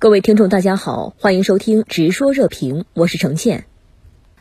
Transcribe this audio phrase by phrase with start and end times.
[0.00, 3.66] 各位听众，大家好，欢迎收听《直说热评》，我是程倩。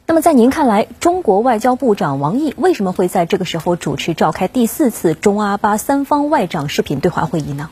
[0.08, 7.70] 那么，在您看来，中国外交部长王毅为什么会在这个时候主持召开第四次中阿巴三方外长视频对话会议呢？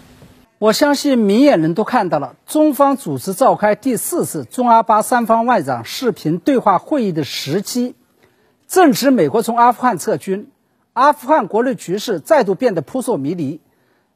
[0.59, 7.95] 我相信明眼人都看到了，中方主持召开第四次中阿巴三方外长视频对话会议的时机，
[8.67, 10.49] 正值美国从阿富汗撤军，
[10.91, 13.61] 阿富汗国内局势再度变得扑朔迷离，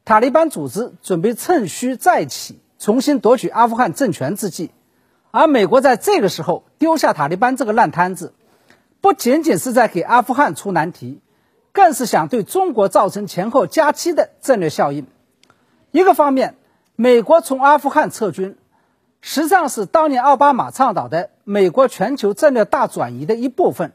[0.03, 2.59] 塔利班组织准备趁虚再起。
[2.82, 4.71] 重新夺取阿富汗政权之际，
[5.30, 8.34] 而美国在这个时候丢下塔利班这个烂摊子，
[9.02, 11.22] 不仅仅是在给阿富汗出难题，
[11.73, 15.05] 更是想对中国造成前后夹击的战略效应。
[15.91, 16.55] 一个方面，
[16.95, 18.58] 美国从阿富汗撤军，
[19.22, 23.94] 实际上是当年奥巴马倡导的美国全球战略大转移的一部分，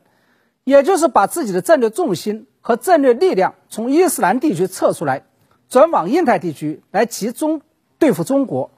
[0.63, 5.25] 也就是把自己的战略重心和战略力量从伊斯兰地区撤出来，
[5.69, 7.63] 转往印太地区来集中
[7.99, 8.71] 对付中国。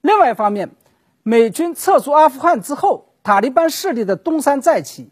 [0.00, 0.70] 另外一方面，
[1.22, 5.10] 美军撤出阿富汗之后，塔利班势力的东山再起，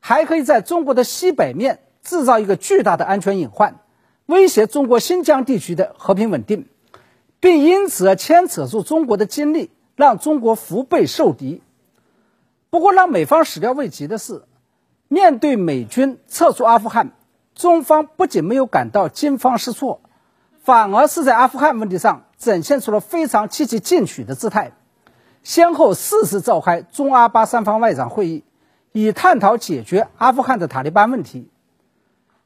[0.00, 3.80] 还可以在中国的西北面制造一个巨大的安全隐患，
[4.26, 6.66] 威胁中国新疆地区的和平稳定，
[7.38, 11.62] 并因此而牵扯住中国的精力，让中国腹背受敌。
[12.70, 14.42] 不过，让美方始料未及的是，
[15.08, 17.12] 面对美军撤出阿富汗，
[17.54, 20.00] 中方不仅没有感到惊慌失措，
[20.64, 22.24] 反而是在阿富汗问题上。
[22.36, 24.72] 展现出了非常积极进取的姿态，
[25.42, 28.44] 先后四次召开中阿巴三方外长会议，
[28.92, 31.48] 以探讨解决阿富汗的塔利班问题。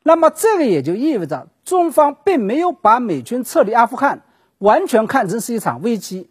[0.05, 4.21] 那么，这个也就意味着中方并没有把美军撤离阿富汗
[4.59, 6.31] 完全看成是一场危机，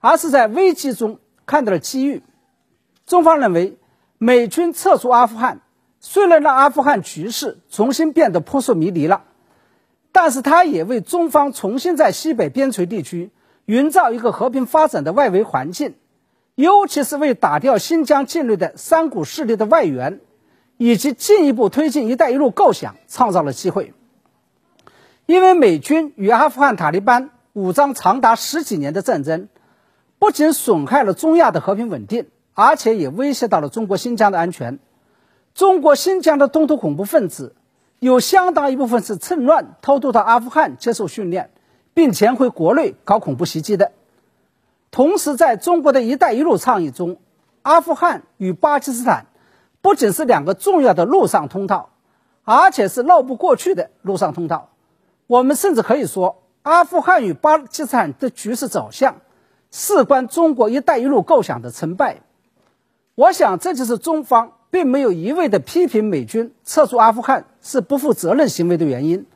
[0.00, 2.22] 而是在危机中看到了机遇。
[3.06, 3.78] 中方认为，
[4.18, 5.62] 美军撤出阿富汗，
[5.98, 9.22] 虽然让阿富汗局势重新变得扑朔迷离了。
[10.10, 13.30] 但是，他也为中方重新在西北边陲地区
[13.66, 15.94] 营造一个和平发展的外围环境，
[16.54, 20.20] 尤其是为打掉新疆境内的三股势力的外援，
[20.76, 23.92] 以及进一步推进“一带一路”构想创造了机会。
[25.26, 29.48] 因为美军与阿富汗塔利班武装长达十几年的战争，
[30.18, 34.78] 不仅损害了中亚的和平稳定，而且也威胁到了中国新疆的安全。
[35.54, 37.54] 中国新疆的东突恐怖分子。
[38.00, 41.50] 有相当一部分是趁乱偷渡到阿富汗接受训练，
[41.94, 43.92] 并潜回国内搞恐怖袭击的。
[44.90, 47.18] 同时，在中国的一带一路倡议中，
[47.62, 49.26] 阿富汗与巴基斯坦
[49.82, 51.90] 不仅是两个重要的陆上通道，
[52.44, 54.70] 而且是绕不过去的陆上通道。
[55.26, 59.16] 我们甚至可以说，阿富汗与巴基斯坦的局势走向，
[59.70, 62.22] 事关中国“一带一路”构想的成败。
[63.16, 64.52] 我想，这就是中方。
[64.70, 69.26] 并没有一味的批评美军撤出阿富汗是不负责任行为的原因，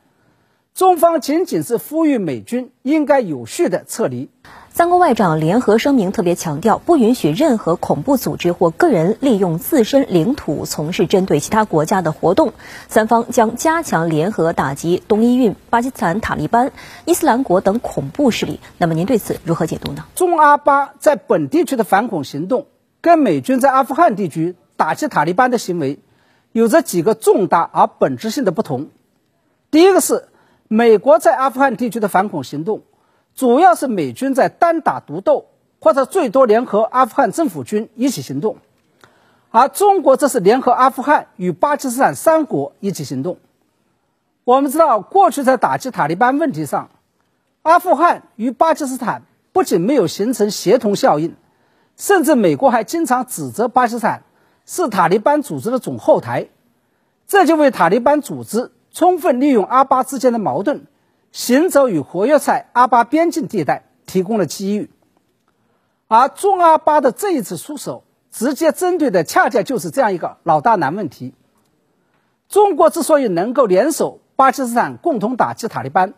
[0.73, 4.29] 中方仅仅是呼吁美军应该有序的撤离。
[4.69, 12.53] 三国外长联合声明特别强调，不允许任何恐怖组织或个人利用自身领土从事针对其他国家的活动。
[12.87, 16.71] 三方将加强联合打击东伊运、巴基斯坦塔利班、
[17.05, 18.59] 伊斯兰国等恐怖势力。
[18.79, 20.05] 那么您对此如何解读呢？
[20.15, 22.65] 中阿巴在本地区的反恐行动，
[22.99, 24.55] 跟美军在阿富汗地区。
[24.75, 25.99] 打击塔利班的行为
[26.51, 28.89] 有着几个重大而本质性的不同。
[29.71, 30.27] 第一个是，
[30.67, 32.81] 美国在阿富汗地区的反恐行动，
[33.35, 35.45] 主要是美军在单打独斗，
[35.79, 38.57] 或者最多联合阿富汗政府军一起行动；
[39.49, 43.37] 而中国则是联合阿富汗与巴基斯坦三国一起行动。
[44.43, 46.89] 我们知道，过去在打击塔利班问题上，
[47.61, 51.35] 阿富汗与巴基斯坦不仅没有形成协同效应，
[51.97, 54.23] 甚至美国还经常指责巴基斯坦。
[54.65, 56.47] 是塔利班组织的总后台，
[57.27, 60.85] 这就为塔利班组织充分利用阿巴之间的矛盾，
[61.31, 64.89] 行走与活跃在阿巴边境地带提供了机遇。
[66.07, 71.33] 而中阿巴的这一次出手，直接针对的恰恰就是这样一个老大难问题。
[72.47, 76.13] 中国之所以能够联手巴基斯坦共同打击塔利班，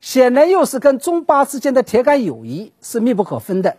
[0.00, 3.76] 显然又是跟中巴之间的铁杆友谊是密不可分的。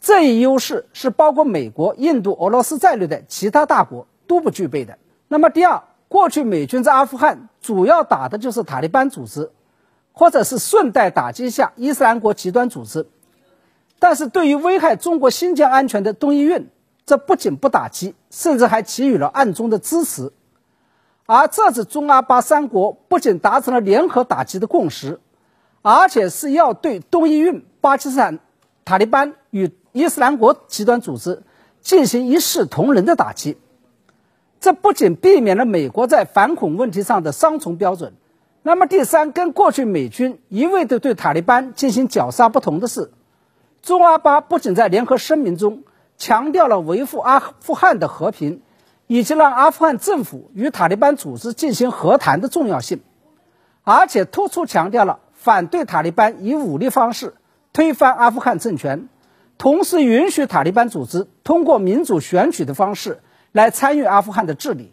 [0.00, 4.98] 这一优势是包括美国、印度、俄罗斯在内的其他大国都不具备的。
[5.28, 9.50] 那么，第二，过去美军在阿富汗主要打的就是塔利班组织，
[10.12, 13.08] 或者是顺带打击一下伊斯兰国极端组织。
[13.98, 16.68] 但是对于危害中国新疆安全的东伊运，
[17.06, 20.32] 这不仅不打击，甚至还给予了暗中的支持。
[21.24, 25.18] 而这次中阿巴三国不仅达成了联合打击的共识，
[25.82, 28.38] 而且是要对东伊运、巴基斯坦
[28.84, 31.42] 塔利班与伊斯兰国极端组织
[31.80, 33.56] 进行一视同仁的打击，
[34.60, 38.12] 这不仅避免了美国在反恐问题上的双重标准。
[38.62, 43.10] 那么，第三，跟过去美军一味的对塔利班进行绞杀不同的是，
[43.80, 45.84] 中阿巴不仅在联合声明中
[46.18, 48.60] 强调了维护阿富汗的和平，
[49.06, 53.00] 以及让阿富汗政府与塔利班组织进行和谈的重要性，
[53.82, 57.32] 而且突出强调了反对塔利班以武力方式
[57.72, 59.08] 推翻阿富汗政权，
[59.58, 63.20] 同时允许塔利班组织通过民主选举的方式
[63.52, 64.92] 来参与阿富汗的治理。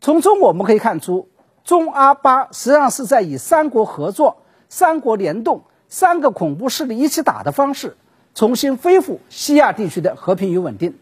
[0.00, 1.28] 从中我们可以看出，
[1.64, 7.96] 中阿巴实际上是在以三国合作、三国联动、三个恐怖势力一起打的方式，
[8.34, 10.98] 重新恢复西亚地区的和平与稳定。